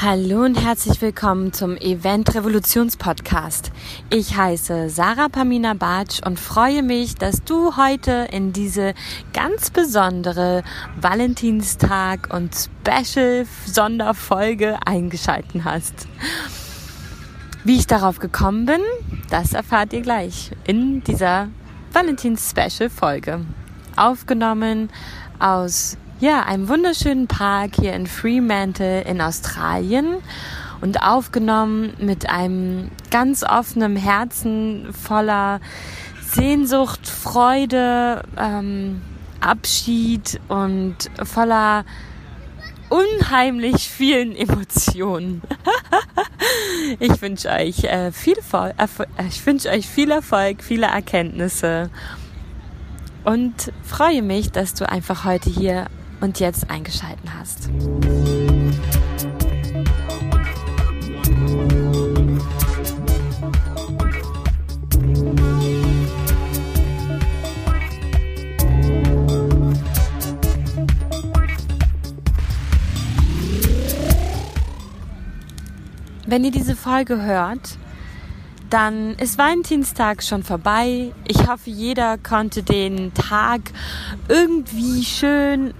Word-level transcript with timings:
Hallo 0.00 0.44
und 0.44 0.54
herzlich 0.54 1.02
willkommen 1.02 1.52
zum 1.52 1.76
Event 1.76 2.32
Revolutions 2.32 2.96
Podcast. 2.96 3.72
Ich 4.10 4.36
heiße 4.36 4.90
Sarah 4.90 5.28
Pamina 5.28 5.74
Bartsch 5.74 6.20
und 6.24 6.38
freue 6.38 6.84
mich, 6.84 7.16
dass 7.16 7.42
du 7.42 7.76
heute 7.76 8.28
in 8.30 8.52
diese 8.52 8.94
ganz 9.32 9.70
besondere 9.70 10.62
Valentinstag 11.00 12.32
und 12.32 12.54
Special 12.54 13.44
Sonderfolge 13.66 14.78
eingeschalten 14.86 15.64
hast. 15.64 16.06
Wie 17.64 17.74
ich 17.74 17.88
darauf 17.88 18.20
gekommen 18.20 18.66
bin, 18.66 18.80
das 19.30 19.52
erfahrt 19.52 19.92
ihr 19.92 20.02
gleich 20.02 20.52
in 20.64 21.02
dieser 21.02 21.48
Valentins 21.92 22.48
Special 22.48 22.88
Folge. 22.88 23.44
Aufgenommen 23.96 24.90
aus 25.40 25.98
ja, 26.20 26.42
einem 26.42 26.68
wunderschönen 26.68 27.28
Park 27.28 27.76
hier 27.76 27.92
in 27.92 28.08
Fremantle 28.08 29.02
in 29.02 29.20
Australien 29.20 30.16
und 30.80 31.02
aufgenommen 31.02 31.94
mit 31.98 32.28
einem 32.28 32.90
ganz 33.10 33.44
offenen 33.44 33.94
Herzen 33.94 34.92
voller 34.92 35.60
Sehnsucht, 36.20 37.06
Freude, 37.06 38.22
ähm, 38.36 39.00
Abschied 39.40 40.40
und 40.48 40.96
voller 41.22 41.84
unheimlich 42.88 43.88
vielen 43.88 44.34
Emotionen. 44.34 45.42
ich 46.98 47.22
wünsche 47.22 47.48
euch 47.48 47.84
äh, 47.84 48.10
viel 48.10 48.42
wünsche 49.46 49.68
euch 49.70 49.86
viel 49.86 50.10
Erfolg, 50.10 50.64
viele 50.64 50.86
Erkenntnisse 50.86 51.90
und 53.24 53.72
freue 53.84 54.22
mich, 54.22 54.50
dass 54.50 54.74
du 54.74 54.88
einfach 54.88 55.24
heute 55.24 55.50
hier 55.50 55.86
und 56.20 56.40
jetzt 56.40 56.70
eingeschalten 56.70 57.32
hast. 57.38 57.68
Wenn 76.26 76.44
ihr 76.44 76.50
diese 76.50 76.76
Folge 76.76 77.22
hört, 77.22 77.78
dann 78.68 79.14
ist 79.14 79.38
Valentinstag 79.38 80.22
schon 80.22 80.42
vorbei. 80.42 81.12
Ich 81.26 81.48
hoffe, 81.48 81.70
jeder 81.70 82.18
konnte 82.18 82.62
den 82.62 83.14
Tag 83.14 83.62
irgendwie 84.28 85.04
schön 85.04 85.72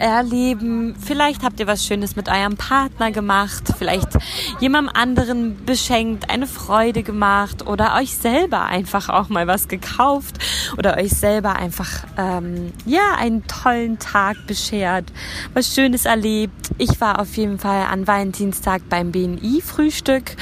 erleben. 0.00 0.96
Vielleicht 0.98 1.42
habt 1.42 1.60
ihr 1.60 1.66
was 1.66 1.84
Schönes 1.84 2.16
mit 2.16 2.28
eurem 2.28 2.56
Partner 2.56 3.12
gemacht, 3.12 3.72
vielleicht 3.78 4.08
jemandem 4.58 4.94
anderen 4.94 5.64
beschenkt, 5.64 6.30
eine 6.30 6.46
Freude 6.46 7.02
gemacht 7.02 7.66
oder 7.66 7.96
euch 7.96 8.16
selber 8.16 8.64
einfach 8.64 9.08
auch 9.08 9.28
mal 9.28 9.46
was 9.46 9.68
gekauft 9.68 10.38
oder 10.78 10.96
euch 10.96 11.10
selber 11.10 11.56
einfach 11.56 12.04
ähm, 12.16 12.72
ja 12.86 13.14
einen 13.18 13.46
tollen 13.46 13.98
Tag 13.98 14.36
beschert, 14.46 15.12
was 15.54 15.74
Schönes 15.74 16.06
erlebt. 16.06 16.70
Ich 16.78 17.00
war 17.00 17.20
auf 17.20 17.36
jeden 17.36 17.58
Fall 17.58 17.82
an 17.90 18.06
Valentinstag 18.06 18.88
beim 18.88 19.12
BNI 19.12 19.60
Frühstück 19.60 20.36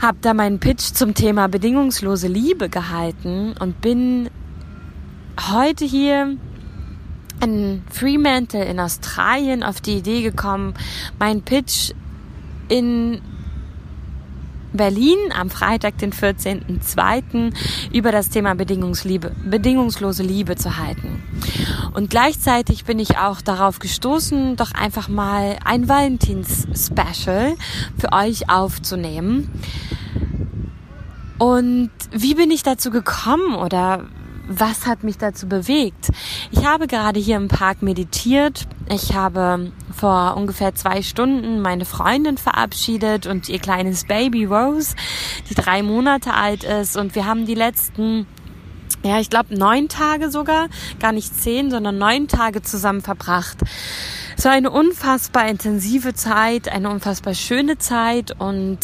habe 0.00 0.18
da 0.20 0.34
meinen 0.34 0.58
Pitch 0.58 0.92
zum 0.92 1.14
Thema 1.14 1.48
bedingungslose 1.48 2.28
Liebe 2.28 2.68
gehalten 2.68 3.54
und 3.58 3.80
bin 3.80 4.28
heute 5.50 5.86
hier 5.86 6.36
in 7.44 7.82
Fremantle 7.90 8.64
in 8.64 8.80
Australien 8.80 9.62
auf 9.62 9.80
die 9.80 9.98
Idee 9.98 10.22
gekommen, 10.22 10.74
meinen 11.18 11.42
Pitch 11.42 11.92
in 12.68 13.20
Berlin 14.72 15.18
am 15.38 15.50
Freitag, 15.50 15.98
den 15.98 16.12
14.02. 16.12 17.52
über 17.92 18.10
das 18.10 18.28
Thema 18.28 18.54
Bedingungsliebe, 18.54 19.30
bedingungslose 19.44 20.24
Liebe 20.24 20.56
zu 20.56 20.78
halten. 20.78 21.22
Und 21.94 22.10
gleichzeitig 22.10 22.84
bin 22.84 22.98
ich 22.98 23.18
auch 23.18 23.40
darauf 23.40 23.78
gestoßen, 23.78 24.56
doch 24.56 24.72
einfach 24.72 25.08
mal 25.08 25.58
ein 25.64 25.88
Valentins-Special 25.88 27.54
für 27.96 28.12
euch 28.12 28.50
aufzunehmen. 28.50 29.48
Und 31.38 31.90
wie 32.10 32.34
bin 32.34 32.50
ich 32.50 32.64
dazu 32.64 32.90
gekommen 32.90 33.54
oder 33.54 34.06
was 34.48 34.86
hat 34.86 35.04
mich 35.04 35.18
dazu 35.18 35.48
bewegt? 35.48 36.10
Ich 36.50 36.64
habe 36.66 36.86
gerade 36.86 37.18
hier 37.20 37.36
im 37.36 37.48
Park 37.48 37.82
meditiert. 37.82 38.66
Ich 38.88 39.14
habe 39.14 39.72
vor 39.94 40.36
ungefähr 40.36 40.74
zwei 40.74 41.02
Stunden 41.02 41.60
meine 41.60 41.84
Freundin 41.84 42.36
verabschiedet 42.36 43.26
und 43.26 43.48
ihr 43.48 43.58
kleines 43.58 44.04
Baby 44.04 44.44
Rose, 44.44 44.94
die 45.48 45.54
drei 45.54 45.82
Monate 45.82 46.34
alt 46.34 46.64
ist. 46.64 46.96
Und 46.96 47.14
wir 47.14 47.26
haben 47.26 47.46
die 47.46 47.54
letzten 47.54 48.26
ja, 49.02 49.20
ich 49.20 49.28
glaube 49.28 49.54
neun 49.54 49.88
Tage 49.88 50.30
sogar, 50.30 50.68
gar 50.98 51.12
nicht 51.12 51.38
zehn, 51.38 51.70
sondern 51.70 51.98
neun 51.98 52.26
Tage 52.26 52.62
zusammen 52.62 53.02
verbracht. 53.02 53.58
War 54.42 54.52
eine 54.52 54.70
unfassbar 54.70 55.48
intensive 55.48 56.12
Zeit, 56.12 56.68
eine 56.68 56.90
unfassbar 56.90 57.34
schöne 57.34 57.78
Zeit 57.78 58.38
und 58.38 58.78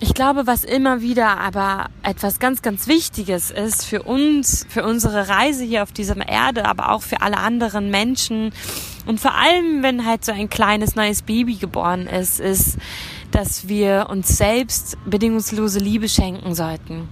ich 0.00 0.14
glaube, 0.14 0.46
was 0.46 0.64
immer 0.64 1.02
wieder 1.02 1.38
aber 1.38 1.90
etwas 2.02 2.38
ganz, 2.38 2.62
ganz 2.62 2.86
Wichtiges 2.86 3.50
ist 3.50 3.84
für 3.84 4.02
uns, 4.02 4.66
für 4.68 4.84
unsere 4.84 5.28
Reise 5.28 5.62
hier 5.62 5.82
auf 5.82 5.92
dieser 5.92 6.16
Erde, 6.26 6.64
aber 6.64 6.90
auch 6.90 7.02
für 7.02 7.20
alle 7.20 7.36
anderen 7.36 7.90
Menschen 7.90 8.52
und 9.06 9.20
vor 9.20 9.34
allem, 9.34 9.82
wenn 9.82 10.06
halt 10.06 10.24
so 10.24 10.32
ein 10.32 10.48
kleines 10.48 10.94
neues 10.94 11.22
Baby 11.22 11.56
geboren 11.56 12.06
ist, 12.06 12.40
ist, 12.40 12.78
dass 13.30 13.68
wir 13.68 14.06
uns 14.08 14.36
selbst 14.36 14.96
bedingungslose 15.04 15.78
Liebe 15.78 16.08
schenken 16.08 16.54
sollten. 16.54 17.08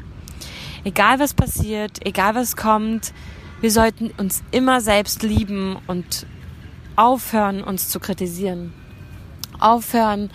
Egal 0.84 1.18
was 1.18 1.34
passiert, 1.34 2.06
egal 2.06 2.34
was 2.34 2.56
kommt, 2.56 3.12
wir 3.60 3.70
sollten 3.70 4.10
uns 4.16 4.42
immer 4.50 4.80
selbst 4.80 5.22
lieben 5.22 5.76
und 5.86 6.26
aufhören, 6.96 7.62
uns 7.62 7.88
zu 7.88 8.00
kritisieren. 8.00 8.72
Aufhören, 9.58 10.30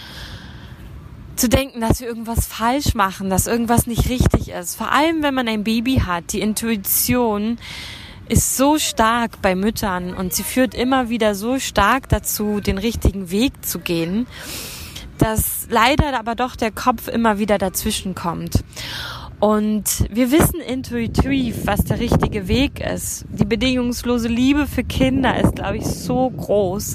zu 1.43 1.49
denken, 1.49 1.81
dass 1.81 1.99
wir 1.99 2.07
irgendwas 2.07 2.47
falsch 2.47 2.93
machen, 2.93 3.29
dass 3.29 3.47
irgendwas 3.47 3.85
nicht 3.85 4.07
richtig 4.07 4.47
ist. 4.47 4.77
Vor 4.77 4.93
allem, 4.93 5.23
wenn 5.23 5.33
man 5.33 5.49
ein 5.49 5.65
Baby 5.65 5.95
hat. 5.95 6.31
Die 6.31 6.39
Intuition 6.39 7.57
ist 8.29 8.55
so 8.55 8.79
stark 8.79 9.41
bei 9.41 9.53
Müttern 9.53 10.13
und 10.13 10.31
sie 10.31 10.43
führt 10.43 10.73
immer 10.73 11.09
wieder 11.09 11.35
so 11.35 11.59
stark 11.59 12.07
dazu, 12.07 12.61
den 12.61 12.77
richtigen 12.77 13.29
Weg 13.29 13.65
zu 13.65 13.79
gehen, 13.79 14.25
dass 15.17 15.67
leider 15.69 16.17
aber 16.17 16.35
doch 16.35 16.55
der 16.55 16.71
Kopf 16.71 17.09
immer 17.09 17.39
wieder 17.39 17.57
dazwischen 17.57 18.15
kommt. 18.15 18.63
Und 19.41 20.05
wir 20.09 20.31
wissen 20.31 20.61
intuitiv, 20.61 21.65
was 21.65 21.83
der 21.83 21.99
richtige 21.99 22.47
Weg 22.47 22.79
ist. 22.79 23.25
Die 23.27 23.43
bedingungslose 23.43 24.29
Liebe 24.29 24.65
für 24.65 24.85
Kinder 24.85 25.37
ist, 25.37 25.55
glaube 25.55 25.75
ich, 25.75 25.85
so 25.85 26.29
groß. 26.29 26.93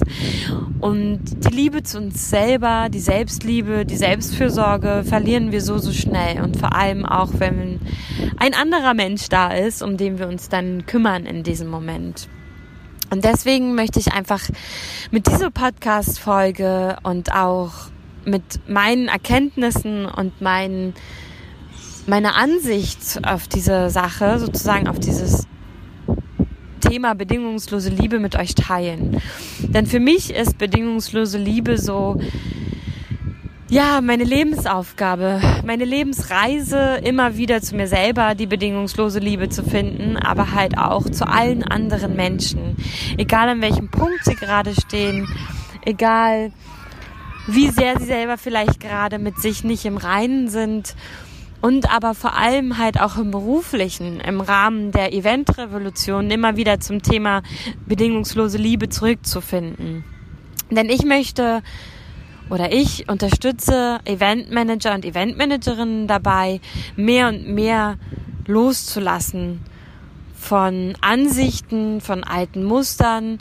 Und 0.79 1.21
die 1.45 1.53
Liebe 1.53 1.83
zu 1.83 1.97
uns 1.97 2.29
selber, 2.29 2.87
die 2.89 2.99
Selbstliebe, 2.99 3.85
die 3.85 3.97
Selbstfürsorge 3.97 5.03
verlieren 5.05 5.51
wir 5.51 5.61
so, 5.61 5.77
so 5.77 5.91
schnell. 5.91 6.41
Und 6.41 6.57
vor 6.57 6.73
allem 6.73 7.05
auch, 7.05 7.31
wenn 7.37 7.81
ein 8.37 8.53
anderer 8.53 8.93
Mensch 8.93 9.27
da 9.27 9.51
ist, 9.51 9.83
um 9.83 9.97
den 9.97 10.19
wir 10.19 10.27
uns 10.27 10.47
dann 10.47 10.85
kümmern 10.85 11.25
in 11.25 11.43
diesem 11.43 11.67
Moment. 11.67 12.29
Und 13.11 13.25
deswegen 13.25 13.75
möchte 13.75 13.99
ich 13.99 14.13
einfach 14.13 14.41
mit 15.11 15.27
dieser 15.27 15.49
Podcast-Folge 15.49 16.97
und 17.03 17.33
auch 17.33 17.71
mit 18.23 18.43
meinen 18.69 19.07
Erkenntnissen 19.07 20.05
und 20.05 20.39
meinen 20.41 20.93
meine 22.05 22.35
Ansicht 22.35 23.19
auf 23.23 23.47
diese 23.47 23.89
Sache, 23.89 24.39
sozusagen 24.39 24.87
auf 24.87 24.99
dieses 24.99 25.47
Thema 26.79 27.15
bedingungslose 27.15 27.89
Liebe 27.89 28.19
mit 28.19 28.35
euch 28.35 28.55
teilen. 28.55 29.21
Denn 29.67 29.85
für 29.85 29.99
mich 29.99 30.33
ist 30.33 30.57
bedingungslose 30.57 31.37
Liebe 31.37 31.77
so, 31.77 32.19
ja, 33.69 34.01
meine 34.01 34.23
Lebensaufgabe, 34.23 35.39
meine 35.63 35.85
Lebensreise, 35.85 36.99
immer 37.03 37.37
wieder 37.37 37.61
zu 37.61 37.75
mir 37.75 37.87
selber 37.87 38.33
die 38.33 38.47
bedingungslose 38.47 39.19
Liebe 39.19 39.49
zu 39.49 39.63
finden, 39.63 40.17
aber 40.17 40.53
halt 40.53 40.77
auch 40.77 41.07
zu 41.09 41.27
allen 41.27 41.63
anderen 41.63 42.15
Menschen. 42.15 42.77
Egal 43.17 43.47
an 43.47 43.61
welchem 43.61 43.89
Punkt 43.89 44.25
sie 44.25 44.33
gerade 44.33 44.73
stehen, 44.73 45.27
egal 45.85 46.51
wie 47.45 47.69
sehr 47.69 47.99
sie 47.99 48.05
selber 48.05 48.37
vielleicht 48.37 48.79
gerade 48.79 49.19
mit 49.19 49.39
sich 49.39 49.63
nicht 49.63 49.85
im 49.85 49.97
Reinen 49.97 50.49
sind 50.49 50.95
und 51.61 51.93
aber 51.93 52.13
vor 52.13 52.35
allem 52.35 52.77
halt 52.77 52.99
auch 52.99 53.17
im 53.17 53.31
beruflichen, 53.31 54.19
im 54.19 54.41
Rahmen 54.41 54.91
der 54.91 55.13
Eventrevolution 55.13 56.31
immer 56.31 56.55
wieder 56.55 56.79
zum 56.79 57.01
Thema 57.01 57.41
bedingungslose 57.85 58.57
Liebe 58.57 58.89
zurückzufinden. 58.89 60.03
Denn 60.71 60.89
ich 60.89 61.03
möchte 61.03 61.61
oder 62.49 62.71
ich 62.71 63.07
unterstütze 63.09 63.99
Eventmanager 64.05 64.95
und 64.95 65.05
Eventmanagerinnen 65.05 66.07
dabei, 66.07 66.61
mehr 66.95 67.27
und 67.27 67.47
mehr 67.47 67.97
loszulassen 68.47 69.61
von 70.35 70.95
Ansichten, 71.01 72.01
von 72.01 72.23
alten 72.23 72.63
Mustern 72.63 73.39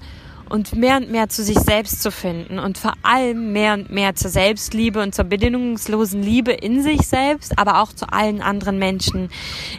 und 0.48 0.74
mehr 0.74 0.96
und 0.96 1.10
mehr 1.10 1.28
zu 1.28 1.42
sich 1.42 1.58
selbst 1.58 2.02
zu 2.02 2.10
finden 2.10 2.58
und 2.58 2.78
vor 2.78 2.94
allem 3.02 3.52
mehr 3.52 3.74
und 3.74 3.90
mehr 3.90 4.14
zur 4.14 4.30
Selbstliebe 4.30 5.02
und 5.02 5.14
zur 5.14 5.24
bedingungslosen 5.24 6.22
Liebe 6.22 6.52
in 6.52 6.82
sich 6.82 7.06
selbst, 7.06 7.58
aber 7.58 7.80
auch 7.82 7.92
zu 7.92 8.12
allen 8.12 8.42
anderen 8.42 8.78
Menschen 8.78 9.30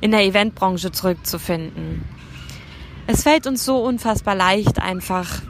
in 0.02 0.12
der 0.12 0.24
Eventbranche 0.24 0.92
zurückzufinden. 0.92 2.04
Es 3.08 3.24
fällt 3.24 3.48
uns 3.48 3.66
so 3.66 3.78
unfassbar 3.78 4.36
leicht, 4.36 4.80
einfach 4.80 5.42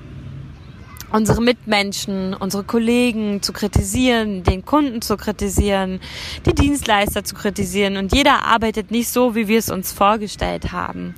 unsere 1.12 1.42
Mitmenschen, 1.42 2.34
unsere 2.34 2.64
Kollegen 2.64 3.42
zu 3.42 3.54
kritisieren, 3.54 4.44
den 4.44 4.66
Kunden 4.66 5.02
zu 5.02 5.18
kritisieren, 5.18 6.00
die 6.46 6.54
Dienstleister 6.54 7.24
zu 7.24 7.36
kritisieren 7.36 7.98
und 7.98 8.14
jeder 8.14 8.44
arbeitet 8.44 8.92
nicht 8.92 9.10
so, 9.10 9.36
wie 9.36 9.48
wir 9.48 9.60
es 9.60 9.70
uns 9.70 9.92
vorgestellt 9.92 10.72
haben. 10.72 11.16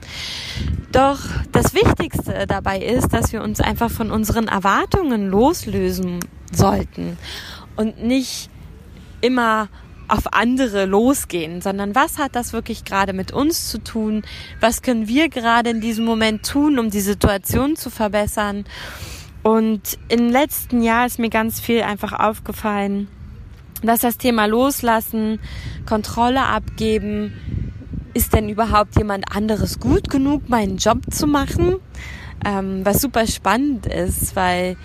Doch 0.91 1.19
das 1.51 1.73
Wichtigste 1.73 2.45
dabei 2.47 2.79
ist, 2.79 3.13
dass 3.13 3.31
wir 3.33 3.41
uns 3.41 3.61
einfach 3.61 3.89
von 3.89 4.11
unseren 4.11 4.47
Erwartungen 4.47 5.29
loslösen 5.29 6.19
sollten 6.51 7.17
und 7.75 8.03
nicht 8.03 8.49
immer 9.21 9.69
auf 10.07 10.33
andere 10.33 10.85
losgehen, 10.85 11.61
sondern 11.61 11.95
was 11.95 12.17
hat 12.17 12.35
das 12.35 12.51
wirklich 12.51 12.83
gerade 12.83 13.13
mit 13.13 13.31
uns 13.31 13.69
zu 13.69 13.77
tun? 13.77 14.23
Was 14.59 14.81
können 14.81 15.07
wir 15.07 15.29
gerade 15.29 15.69
in 15.69 15.79
diesem 15.79 16.03
Moment 16.03 16.45
tun, 16.45 16.79
um 16.79 16.89
die 16.89 16.99
Situation 16.99 17.77
zu 17.77 17.89
verbessern? 17.89 18.65
Und 19.43 19.97
im 20.09 20.29
letzten 20.29 20.83
Jahr 20.83 21.05
ist 21.05 21.19
mir 21.19 21.29
ganz 21.29 21.59
viel 21.59 21.81
einfach 21.81 22.13
aufgefallen, 22.13 23.07
dass 23.81 24.01
das 24.01 24.17
Thema 24.17 24.45
Loslassen, 24.45 25.39
Kontrolle 25.85 26.43
abgeben, 26.43 27.33
ist 28.13 28.33
denn 28.33 28.49
überhaupt 28.49 28.97
jemand 28.97 29.35
anderes 29.35 29.79
gut 29.79 30.09
genug, 30.09 30.49
meinen 30.49 30.77
Job 30.77 30.99
zu 31.11 31.27
machen? 31.27 31.77
Ähm, 32.45 32.85
was 32.85 33.01
super 33.01 33.25
spannend 33.25 33.85
ist, 33.85 34.35
weil 34.35 34.75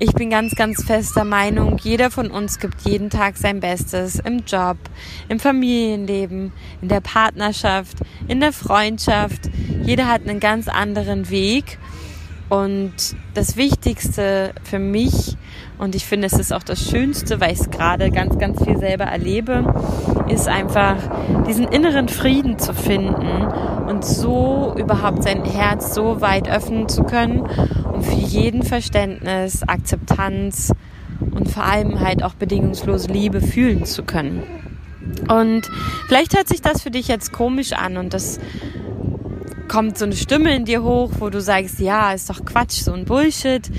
ich 0.00 0.12
bin 0.12 0.30
ganz, 0.30 0.56
ganz 0.56 0.82
fester 0.82 1.24
Meinung, 1.24 1.78
jeder 1.78 2.10
von 2.10 2.30
uns 2.30 2.58
gibt 2.58 2.80
jeden 2.82 3.10
Tag 3.10 3.36
sein 3.36 3.60
Bestes 3.60 4.18
im 4.18 4.40
Job, 4.44 4.76
im 5.28 5.38
Familienleben, 5.38 6.52
in 6.82 6.88
der 6.88 7.00
Partnerschaft, 7.00 7.98
in 8.26 8.40
der 8.40 8.52
Freundschaft. 8.52 9.50
Jeder 9.84 10.08
hat 10.08 10.22
einen 10.26 10.40
ganz 10.40 10.66
anderen 10.66 11.30
Weg 11.30 11.78
und 12.48 12.92
das 13.34 13.56
Wichtigste 13.56 14.52
für 14.62 14.78
mich, 14.78 15.36
und 15.78 15.94
ich 15.94 16.04
finde, 16.04 16.26
es 16.26 16.34
ist 16.34 16.52
auch 16.52 16.62
das 16.62 16.88
Schönste, 16.88 17.40
weil 17.40 17.52
ich 17.52 17.60
es 17.60 17.70
gerade 17.70 18.10
ganz, 18.10 18.38
ganz 18.38 18.62
viel 18.62 18.78
selber 18.78 19.04
erlebe, 19.04 19.74
ist 20.28 20.46
einfach 20.46 20.96
diesen 21.46 21.66
inneren 21.66 22.08
Frieden 22.08 22.58
zu 22.58 22.74
finden 22.74 23.48
und 23.88 24.04
so 24.04 24.74
überhaupt 24.78 25.22
sein 25.22 25.44
Herz 25.44 25.94
so 25.94 26.20
weit 26.20 26.48
öffnen 26.48 26.88
zu 26.88 27.02
können, 27.04 27.46
um 27.92 28.02
für 28.02 28.14
jeden 28.14 28.62
Verständnis, 28.62 29.62
Akzeptanz 29.62 30.72
und 31.32 31.50
vor 31.50 31.64
allem 31.64 32.00
halt 32.00 32.22
auch 32.22 32.34
bedingungslose 32.34 33.08
Liebe 33.08 33.40
fühlen 33.40 33.84
zu 33.84 34.04
können. 34.04 34.42
Und 35.28 35.70
vielleicht 36.08 36.36
hört 36.36 36.48
sich 36.48 36.62
das 36.62 36.82
für 36.82 36.90
dich 36.90 37.08
jetzt 37.08 37.32
komisch 37.32 37.72
an 37.72 37.96
und 37.96 38.14
das 38.14 38.38
kommt 39.68 39.98
so 39.98 40.04
eine 40.04 40.16
Stimme 40.16 40.54
in 40.54 40.64
dir 40.64 40.82
hoch, 40.82 41.10
wo 41.18 41.30
du 41.30 41.40
sagst, 41.40 41.78
ja, 41.80 42.12
ist 42.12 42.30
doch 42.30 42.44
Quatsch, 42.44 42.82
so 42.82 42.92
ein 42.92 43.04
Bullshit. 43.04 43.70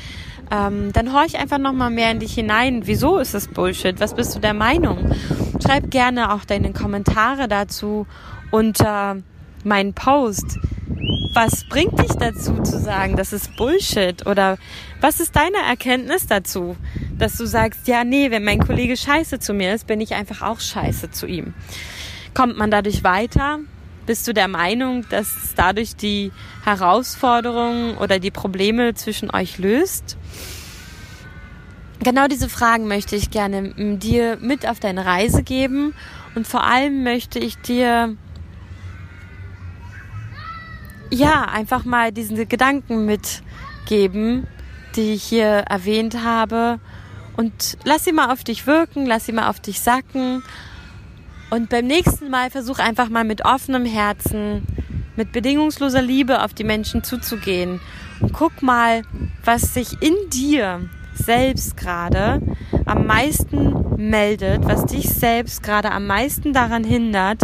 Ähm, 0.51 0.91
dann 0.93 1.13
horch 1.13 1.37
einfach 1.37 1.57
nochmal 1.57 1.89
mehr 1.89 2.11
in 2.11 2.19
dich 2.19 2.33
hinein. 2.33 2.81
Wieso 2.85 3.17
ist 3.17 3.33
das 3.33 3.47
Bullshit? 3.47 3.99
Was 3.99 4.13
bist 4.13 4.35
du 4.35 4.39
der 4.39 4.53
Meinung? 4.53 5.11
Schreib 5.63 5.89
gerne 5.89 6.33
auch 6.33 6.45
deine 6.45 6.71
Kommentare 6.73 7.47
dazu 7.47 8.05
unter 8.51 9.17
meinen 9.63 9.93
Post. 9.93 10.59
Was 11.33 11.65
bringt 11.67 11.99
dich 11.99 12.11
dazu 12.11 12.61
zu 12.61 12.79
sagen, 12.79 13.15
das 13.15 13.33
ist 13.33 13.55
Bullshit? 13.57 14.25
Oder 14.27 14.57
was 15.01 15.19
ist 15.19 15.35
deine 15.35 15.57
Erkenntnis 15.67 16.27
dazu, 16.27 16.77
dass 17.17 17.37
du 17.37 17.45
sagst, 17.45 17.87
ja, 17.87 18.03
nee, 18.03 18.31
wenn 18.31 18.43
mein 18.43 18.59
Kollege 18.59 18.95
scheiße 18.95 19.39
zu 19.39 19.53
mir 19.53 19.73
ist, 19.73 19.87
bin 19.87 19.99
ich 19.99 20.13
einfach 20.13 20.41
auch 20.41 20.59
scheiße 20.59 21.11
zu 21.11 21.25
ihm. 21.25 21.53
Kommt 22.33 22.57
man 22.57 22.71
dadurch 22.71 23.03
weiter? 23.03 23.59
Bist 24.05 24.27
du 24.27 24.33
der 24.33 24.47
Meinung, 24.47 25.07
dass 25.09 25.53
dadurch 25.55 25.95
die 25.95 26.31
Herausforderungen 26.63 27.97
oder 27.97 28.19
die 28.19 28.29
Probleme 28.29 28.93
zwischen 28.93 29.31
euch 29.31 29.57
löst? 29.57 30.17
Genau 32.03 32.27
diese 32.27 32.49
Fragen 32.49 32.87
möchte 32.87 33.15
ich 33.15 33.31
gerne 33.31 33.97
dir 33.97 34.37
mit 34.39 34.67
auf 34.67 34.79
deine 34.79 35.05
Reise 35.05 35.41
geben. 35.41 35.95
Und 36.35 36.45
vor 36.45 36.63
allem 36.63 37.03
möchte 37.03 37.39
ich 37.39 37.57
dir 37.57 38.15
ja 41.09 41.45
einfach 41.45 41.83
mal 41.83 42.11
diese 42.11 42.45
Gedanken 42.45 43.05
mitgeben, 43.05 44.45
die 44.95 45.13
ich 45.13 45.23
hier 45.23 45.45
erwähnt 45.45 46.23
habe. 46.23 46.79
Und 47.37 47.77
lass 47.85 48.05
sie 48.05 48.11
mal 48.11 48.31
auf 48.31 48.43
dich 48.43 48.67
wirken, 48.67 49.07
lass 49.07 49.25
sie 49.25 49.31
mal 49.31 49.49
auf 49.49 49.59
dich 49.59 49.79
sacken 49.79 50.43
und 51.55 51.69
beim 51.69 51.87
nächsten 51.87 52.29
Mal 52.29 52.49
versuch 52.49 52.79
einfach 52.79 53.07
mal 53.07 53.23
mit 53.23 53.45
offenem 53.45 53.85
Herzen, 53.85 54.67
mit 55.15 55.31
bedingungsloser 55.31 56.01
Liebe 56.01 56.43
auf 56.43 56.53
die 56.53 56.65
Menschen 56.65 57.01
zuzugehen. 57.01 57.79
Und 58.19 58.33
guck 58.33 58.61
mal, 58.61 59.03
was 59.45 59.73
sich 59.73 60.01
in 60.01 60.15
dir 60.33 60.81
selbst 61.13 61.77
gerade 61.77 62.41
am 62.85 63.07
meisten 63.07 63.95
meldet, 63.95 64.65
was 64.65 64.85
dich 64.85 65.09
selbst 65.09 65.63
gerade 65.63 65.91
am 65.91 66.07
meisten 66.07 66.51
daran 66.51 66.83
hindert, 66.83 67.41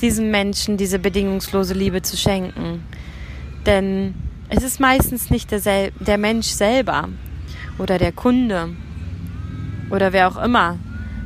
diesem 0.00 0.30
Menschen 0.30 0.78
diese 0.78 0.98
bedingungslose 0.98 1.74
Liebe 1.74 2.00
zu 2.00 2.16
schenken. 2.16 2.82
Denn 3.66 4.14
es 4.48 4.62
ist 4.62 4.80
meistens 4.80 5.28
nicht 5.28 5.50
der, 5.50 5.90
der 5.90 6.16
Mensch 6.16 6.46
selber 6.46 7.10
oder 7.78 7.98
der 7.98 8.12
Kunde 8.12 8.70
oder 9.90 10.14
wer 10.14 10.28
auch 10.28 10.42
immer, 10.42 10.78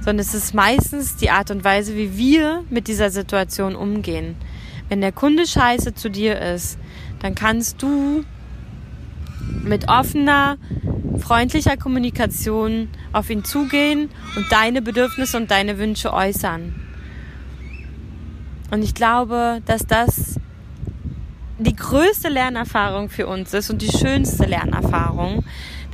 sondern 0.04 0.18
es 0.18 0.34
ist 0.34 0.54
meistens 0.54 1.16
die 1.16 1.30
Art 1.30 1.50
und 1.50 1.64
Weise, 1.64 1.96
wie 1.96 2.18
wir 2.18 2.62
mit 2.68 2.88
dieser 2.88 3.10
Situation 3.10 3.74
umgehen. 3.74 4.36
Wenn 4.90 5.00
der 5.00 5.12
Kunde 5.12 5.46
scheiße 5.46 5.94
zu 5.94 6.10
dir 6.10 6.38
ist, 6.38 6.78
dann 7.20 7.34
kannst 7.34 7.80
du 7.80 8.22
mit 9.62 9.88
offener, 9.88 10.58
freundlicher 11.18 11.78
Kommunikation 11.78 12.88
auf 13.12 13.30
ihn 13.30 13.44
zugehen 13.44 14.10
und 14.36 14.52
deine 14.52 14.82
Bedürfnisse 14.82 15.38
und 15.38 15.50
deine 15.50 15.78
Wünsche 15.78 16.12
äußern. 16.12 16.74
Und 18.70 18.82
ich 18.82 18.94
glaube, 18.94 19.62
dass 19.64 19.86
das 19.86 20.38
die 21.58 21.74
größte 21.74 22.28
Lernerfahrung 22.28 23.08
für 23.08 23.26
uns 23.26 23.54
ist 23.54 23.70
und 23.70 23.80
die 23.80 23.90
schönste 23.90 24.44
Lernerfahrung, 24.44 25.44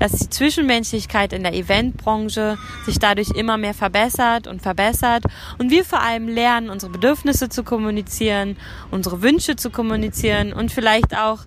dass 0.01 0.13
die 0.13 0.31
Zwischenmenschlichkeit 0.31 1.33
in 1.33 1.45
der 1.45 1.55
Eventbranche 1.55 2.59
sich 2.85 2.99
dadurch 2.99 3.31
immer 3.31 3.57
mehr 3.57 3.75
verbessert 3.75 4.49
und 4.49 4.63
verbessert 4.63 5.23
und 5.59 5.71
wir 5.71 5.85
vor 5.85 6.01
allem 6.01 6.27
lernen, 6.27 6.71
unsere 6.71 6.91
Bedürfnisse 6.91 7.49
zu 7.49 7.63
kommunizieren, 7.63 8.57
unsere 8.91 9.23
Wünsche 9.23 9.55
zu 9.55 9.71
kommunizieren 9.71 10.53
und 10.53 10.73
vielleicht 10.73 11.17
auch 11.17 11.41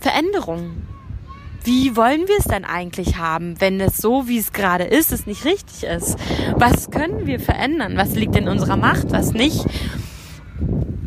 Veränderungen. 0.00 0.88
Wie 1.64 1.96
wollen 1.96 2.28
wir 2.28 2.36
es 2.38 2.44
denn 2.44 2.64
eigentlich 2.66 3.16
haben, 3.16 3.58
wenn 3.60 3.80
es 3.80 3.96
so, 3.96 4.28
wie 4.28 4.38
es 4.38 4.52
gerade 4.52 4.84
ist, 4.84 5.12
es 5.12 5.26
nicht 5.26 5.46
richtig 5.46 5.84
ist? 5.84 6.16
Was 6.56 6.90
können 6.90 7.26
wir 7.26 7.40
verändern? 7.40 7.96
Was 7.96 8.14
liegt 8.14 8.36
in 8.36 8.48
unserer 8.48 8.76
Macht, 8.76 9.12
was 9.12 9.32
nicht? 9.32 9.64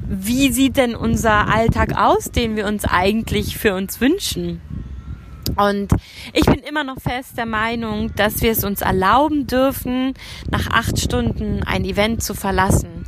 Wie 0.10 0.52
sieht 0.52 0.78
denn 0.78 0.96
unser 0.96 1.48
Alltag 1.48 1.96
aus, 1.96 2.32
den 2.32 2.56
wir 2.56 2.66
uns 2.66 2.86
eigentlich 2.86 3.58
für 3.58 3.76
uns 3.76 4.02
wünschen? 4.02 4.62
Und 5.58 5.92
ich 6.34 6.46
bin 6.46 6.60
immer 6.60 6.84
noch 6.84 7.00
fest 7.02 7.38
der 7.38 7.48
Meinung, 7.48 8.16
dass 8.16 8.42
wir 8.42 8.52
es 8.52 8.64
uns 8.64 8.82
erlauben 8.82 9.48
dürfen, 9.48 10.14
nach 10.52 10.68
acht 10.70 11.00
Stunden 11.00 11.64
ein 11.64 11.84
Event 11.84 12.22
zu 12.22 12.36
verlassen. 12.36 13.06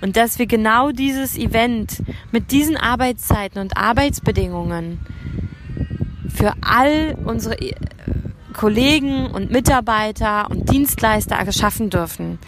Und 0.00 0.16
dass 0.16 0.38
wir 0.38 0.46
genau 0.46 0.90
dieses 0.90 1.36
Event 1.36 2.02
mit 2.32 2.50
diesen 2.50 2.76
Arbeitszeiten 2.76 3.60
und 3.60 3.76
Arbeitsbedingungen 3.76 5.00
für 6.28 6.54
all 6.60 7.16
unsere 7.24 7.60
äh, 7.60 7.74
Kollegen 8.52 9.28
und 9.28 9.50
Mitarbeiter 9.50 10.50
und 10.50 10.70
Dienstleister 10.70 11.42
geschaffen 11.44 11.88
dürfen. 11.88 12.38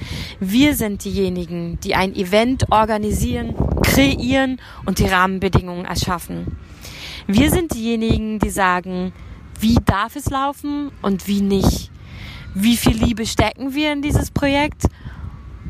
Wir 0.40 0.74
sind 0.74 1.04
diejenigen, 1.04 1.78
die 1.80 1.94
ein 1.94 2.14
Event 2.14 2.70
organisieren, 2.70 3.54
kreieren 3.82 4.60
und 4.84 4.98
die 4.98 5.06
Rahmenbedingungen 5.06 5.86
erschaffen. 5.86 6.58
Wir 7.26 7.50
sind 7.50 7.72
diejenigen, 7.74 8.38
die 8.38 8.50
sagen, 8.50 9.12
wie 9.64 9.78
darf 9.82 10.14
es 10.14 10.28
laufen 10.28 10.92
und 11.00 11.26
wie 11.26 11.40
nicht. 11.40 11.90
Wie 12.52 12.76
viel 12.76 13.02
Liebe 13.02 13.24
stecken 13.24 13.74
wir 13.74 13.94
in 13.94 14.02
dieses 14.02 14.30
Projekt? 14.30 14.82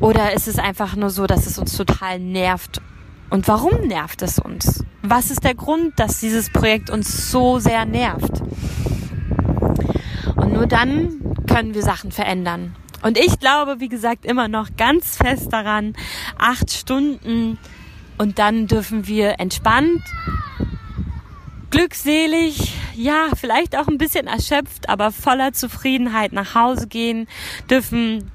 Oder 0.00 0.32
ist 0.32 0.48
es 0.48 0.58
einfach 0.58 0.96
nur 0.96 1.10
so, 1.10 1.28
dass 1.28 1.46
es 1.46 1.60
uns 1.60 1.76
total 1.76 2.18
nervt? 2.18 2.82
Und 3.30 3.46
warum 3.46 3.86
nervt 3.86 4.20
es 4.22 4.40
uns? 4.40 4.82
Was 5.02 5.30
ist 5.30 5.44
der 5.44 5.54
Grund, 5.54 5.92
dass 6.00 6.18
dieses 6.18 6.50
Projekt 6.50 6.90
uns 6.90 7.30
so 7.30 7.60
sehr 7.60 7.84
nervt? 7.84 8.42
Und 10.34 10.52
nur 10.52 10.66
dann 10.66 11.20
können 11.48 11.74
wir 11.74 11.82
Sachen 11.82 12.10
verändern. 12.10 12.74
Und 13.02 13.16
ich 13.16 13.38
glaube, 13.38 13.78
wie 13.78 13.88
gesagt, 13.88 14.26
immer 14.26 14.48
noch 14.48 14.70
ganz 14.76 15.18
fest 15.18 15.52
daran, 15.52 15.94
acht 16.36 16.72
Stunden 16.72 17.58
und 18.18 18.40
dann 18.40 18.66
dürfen 18.66 19.06
wir 19.06 19.38
entspannt 19.38 20.02
glückselig, 21.74 22.72
ja, 22.94 23.28
vielleicht 23.36 23.76
auch 23.76 23.88
ein 23.88 23.98
bisschen 23.98 24.26
erschöpft, 24.26 24.88
aber 24.88 25.12
voller 25.12 25.52
Zufriedenheit 25.52 26.32
nach 26.32 26.54
Hause 26.54 26.86
gehen, 26.86 27.26
dürfen 27.70 28.30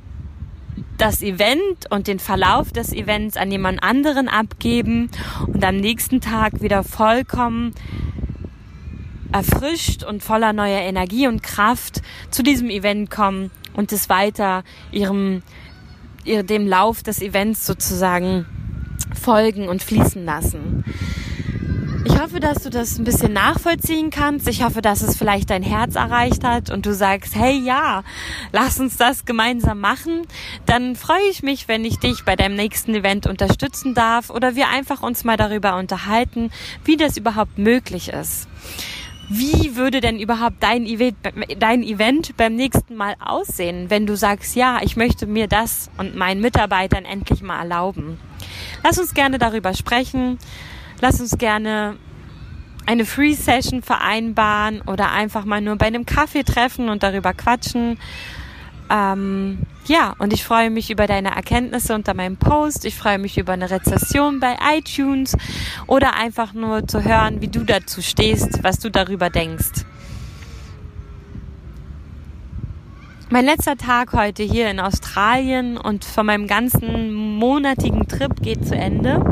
das 0.98 1.22
Event 1.22 1.90
und 1.90 2.08
den 2.08 2.20
Verlauf 2.20 2.72
des 2.72 2.92
Events 2.92 3.38
an 3.38 3.52
jemand 3.52 3.82
anderen 3.82 4.28
abgeben 4.28 5.10
und 5.48 5.64
am 5.64 5.78
nächsten 5.78 6.20
Tag 6.22 6.62
wieder 6.62 6.84
vollkommen 6.84 7.74
erfrischt 9.32 10.04
und 10.04 10.24
voller 10.24 10.54
neuer 10.54 10.82
Energie 10.82 11.28
und 11.28 11.44
Kraft 11.44 12.02
zu 12.32 12.44
diesem 12.44 12.70
Event 12.70 13.10
kommen 13.10 13.52
und 13.74 13.92
es 13.92 14.10
weiter 14.10 14.64
ihrem, 14.92 15.44
dem 16.26 16.68
Lauf 16.68 17.04
des 17.04 17.22
Events 17.22 17.66
sozusagen 17.66 18.46
folgen 19.20 19.68
und 19.70 19.84
fließen 19.84 20.26
lassen. 20.26 20.84
Ich 22.06 22.18
hoffe, 22.18 22.40
dass 22.40 22.64
du 22.64 22.70
das 22.70 22.98
ein 22.98 23.04
bisschen 23.04 23.34
nachvollziehen 23.34 24.10
kannst. 24.10 24.48
Ich 24.48 24.64
hoffe, 24.64 24.82
dass 24.82 25.02
es 25.02 25.18
vielleicht 25.18 25.50
dein 25.50 25.64
Herz 25.64 25.96
erreicht 25.96 26.44
hat 26.44 26.70
und 26.70 26.86
du 26.86 26.94
sagst, 26.94 27.36
hey 27.36 27.58
ja, 27.58 28.04
lass 28.52 28.80
uns 28.80 28.96
das 28.96 29.26
gemeinsam 29.26 29.80
machen. 29.80 30.22
Dann 30.66 30.96
freue 30.96 31.28
ich 31.30 31.44
mich, 31.44 31.68
wenn 31.68 31.84
ich 31.84 31.98
dich 32.00 32.24
bei 32.24 32.36
deinem 32.36 32.56
nächsten 32.56 32.96
Event 32.96 33.28
unterstützen 33.28 33.94
darf 33.94 34.30
oder 34.30 34.56
wir 34.56 34.70
einfach 34.70 35.04
uns 35.04 35.24
mal 35.24 35.38
darüber 35.38 35.78
unterhalten, 35.78 36.52
wie 36.86 36.96
das 36.96 37.18
überhaupt 37.18 37.58
möglich 37.58 38.10
ist. 38.10 38.48
Wie 39.32 39.76
würde 39.76 40.02
denn 40.02 40.20
überhaupt 40.20 40.56
dein 40.62 40.86
Event, 40.86 41.18
dein 41.60 41.84
Event 41.84 42.36
beim 42.36 42.56
nächsten 42.56 42.96
Mal 42.96 43.16
aussehen, 43.20 43.90
wenn 43.90 44.08
du 44.08 44.16
sagst, 44.16 44.56
ja, 44.56 44.80
ich 44.82 44.96
möchte 44.96 45.28
mir 45.28 45.48
das 45.48 45.92
und 45.98 46.16
meinen 46.16 46.42
Mitarbeitern 46.42 47.06
endlich 47.06 47.42
mal 47.42 47.60
erlauben? 47.60 48.20
Lass 48.84 48.98
uns 48.98 49.14
gerne 49.14 49.38
darüber 49.38 49.74
sprechen. 49.76 50.40
Lass 51.02 51.22
uns 51.22 51.38
gerne 51.38 51.96
eine 52.86 53.06
Free 53.06 53.34
Session 53.34 53.82
vereinbaren 53.82 54.82
oder 54.82 55.12
einfach 55.12 55.46
mal 55.46 55.62
nur 55.62 55.78
bei 55.78 55.86
einem 55.86 56.06
Kaffee 56.06 56.44
treffen 56.44 56.90
und 56.90 57.04
darüber 57.04 57.34
quatschen. 57.34 57.98
Ähm, 58.90 59.60
ja, 59.86 60.16
und 60.18 60.34
ich 60.34 60.44
freue 60.44 60.70
mich 60.70 60.90
über 60.90 61.06
deine 61.08 61.36
Erkenntnisse 61.36 61.94
unter 61.94 62.14
meinem 62.16 62.38
Post. 62.38 62.86
Ich 62.86 62.96
freue 62.96 63.20
mich 63.20 63.38
über 63.38 63.54
eine 63.54 63.70
Rezession 63.70 64.40
bei 64.40 64.58
iTunes 64.76 65.38
oder 65.88 66.16
einfach 66.16 66.54
nur 66.54 66.88
zu 66.88 67.04
hören, 67.04 67.42
wie 67.42 67.48
du 67.48 67.64
dazu 67.64 68.02
stehst, 68.02 68.64
was 68.64 68.80
du 68.80 68.90
darüber 68.90 69.30
denkst. 69.30 69.86
Mein 73.30 73.46
letzter 73.46 73.78
Tag 73.78 74.14
heute 74.14 74.42
hier 74.42 74.72
in 74.72 74.80
Australien 74.80 75.78
und 75.78 76.04
von 76.04 76.26
meinem 76.26 76.48
ganzen 76.48 77.14
monatigen 77.14 78.08
Trip 78.08 78.42
geht 78.42 78.68
zu 78.68 78.76
Ende 78.76 79.24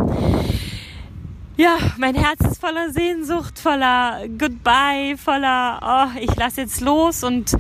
ja, 1.58 1.78
mein 1.98 2.14
Herz 2.14 2.40
ist 2.42 2.62
voller 2.62 2.92
Sehnsucht, 2.92 3.58
voller 3.58 4.28
Goodbye, 4.38 5.18
voller, 5.18 5.80
oh, 6.16 6.20
ich 6.20 6.36
lass 6.36 6.56
jetzt 6.56 6.82
los 6.82 7.24
und 7.24 7.52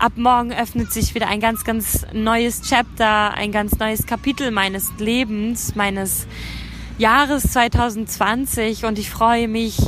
ab 0.00 0.14
morgen 0.16 0.52
öffnet 0.52 0.92
sich 0.92 1.14
wieder 1.14 1.28
ein 1.28 1.38
ganz, 1.38 1.62
ganz 1.62 2.04
neues 2.12 2.62
Chapter, 2.62 3.34
ein 3.34 3.52
ganz 3.52 3.78
neues 3.78 4.06
Kapitel 4.06 4.50
meines 4.50 4.90
Lebens, 4.98 5.76
meines 5.76 6.26
Jahres 6.98 7.44
2020 7.52 8.84
und 8.84 8.98
ich 8.98 9.08
freue 9.08 9.46
mich, 9.46 9.78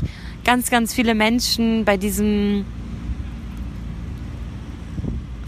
ganz, 0.44 0.70
ganz 0.70 0.94
viele 0.94 1.16
Menschen 1.16 1.84
bei 1.84 1.96
diesem 1.96 2.64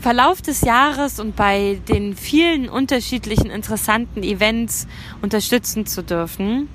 Verlauf 0.06 0.40
des 0.40 0.60
Jahres 0.60 1.18
und 1.18 1.34
bei 1.34 1.80
den 1.88 2.14
vielen 2.14 2.68
unterschiedlichen 2.68 3.50
interessanten 3.50 4.22
Events 4.22 4.86
unterstützen 5.20 5.84
zu 5.84 6.04
dürfen. 6.04 6.68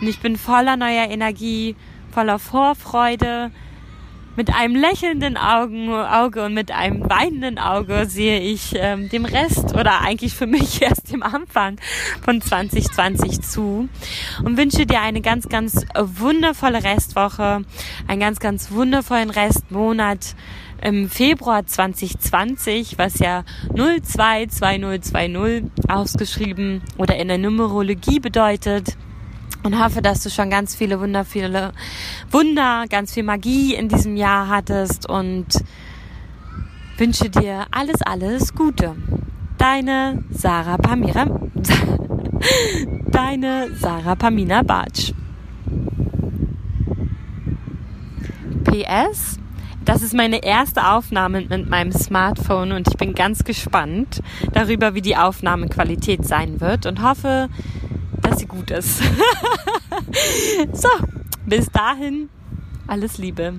Und 0.00 0.06
ich 0.06 0.20
bin 0.20 0.38
voller 0.38 0.78
neuer 0.78 1.10
Energie, 1.10 1.76
voller 2.10 2.38
Vorfreude. 2.38 3.50
Mit 4.36 4.54
einem 4.54 4.74
lächelnden 4.74 5.36
Augen, 5.36 5.92
Auge 5.92 6.46
und 6.46 6.54
mit 6.54 6.70
einem 6.70 7.02
weinenden 7.10 7.58
Auge 7.58 8.06
sehe 8.06 8.40
ich 8.40 8.72
ähm, 8.74 9.10
dem 9.10 9.26
Rest 9.26 9.74
oder 9.74 10.00
eigentlich 10.00 10.32
für 10.32 10.46
mich 10.46 10.80
erst 10.80 11.12
dem 11.12 11.22
Anfang 11.22 11.76
von 12.24 12.40
2020 12.40 13.42
zu 13.42 13.90
und 14.42 14.56
wünsche 14.56 14.86
dir 14.86 15.02
eine 15.02 15.20
ganz, 15.20 15.50
ganz 15.50 15.84
wundervolle 15.94 16.82
Restwoche, 16.82 17.64
einen 18.06 18.20
ganz, 18.20 18.38
ganz 18.38 18.70
wundervollen 18.70 19.28
Restmonat 19.28 20.36
im 20.82 21.08
Februar 21.08 21.66
2020, 21.66 22.98
was 22.98 23.18
ja 23.18 23.44
022020 23.74 25.64
ausgeschrieben 25.88 26.82
oder 26.96 27.16
in 27.16 27.28
der 27.28 27.38
Numerologie 27.38 28.20
bedeutet. 28.20 28.96
Und 29.64 29.82
hoffe, 29.82 30.02
dass 30.02 30.22
du 30.22 30.30
schon 30.30 30.50
ganz 30.50 30.76
viele 30.76 31.00
wundervolle 31.00 31.72
Wunder, 32.30 32.84
ganz 32.88 33.12
viel 33.12 33.24
Magie 33.24 33.74
in 33.74 33.88
diesem 33.88 34.16
Jahr 34.16 34.48
hattest 34.48 35.08
und 35.08 35.46
wünsche 36.96 37.28
dir 37.28 37.66
alles, 37.70 38.00
alles 38.02 38.54
Gute. 38.54 38.94
Deine 39.58 40.22
Sarah 40.30 40.76
Pamira, 40.76 41.26
deine 43.10 43.74
Sarah 43.74 44.14
Pamina 44.14 44.62
Bartsch. 44.62 45.12
PS 48.64 49.40
das 49.88 50.02
ist 50.02 50.12
meine 50.12 50.44
erste 50.44 50.86
Aufnahme 50.86 51.40
mit 51.40 51.70
meinem 51.70 51.92
Smartphone 51.92 52.72
und 52.72 52.86
ich 52.88 52.98
bin 52.98 53.14
ganz 53.14 53.42
gespannt 53.44 54.20
darüber, 54.52 54.94
wie 54.94 55.00
die 55.00 55.16
Aufnahmequalität 55.16 56.26
sein 56.26 56.60
wird 56.60 56.84
und 56.84 57.02
hoffe, 57.02 57.48
dass 58.20 58.38
sie 58.38 58.46
gut 58.46 58.70
ist. 58.70 59.00
so, 60.74 60.90
bis 61.46 61.70
dahin, 61.70 62.28
alles 62.86 63.16
Liebe. 63.16 63.54